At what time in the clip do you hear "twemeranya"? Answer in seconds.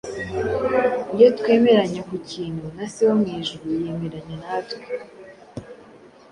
1.37-2.01